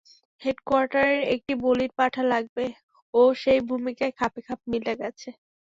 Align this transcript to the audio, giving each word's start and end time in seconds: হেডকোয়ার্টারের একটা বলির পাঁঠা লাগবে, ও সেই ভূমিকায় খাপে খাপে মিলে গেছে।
হেডকোয়ার্টারের 0.41 1.21
একটা 1.33 1.53
বলির 1.63 1.91
পাঁঠা 1.97 2.23
লাগবে, 2.31 2.65
ও 3.13 3.21
সেই 3.41 3.59
ভূমিকায় 3.69 4.13
খাপে 4.19 4.41
খাপে 4.47 4.65
মিলে 4.71 4.93
গেছে। 5.01 5.29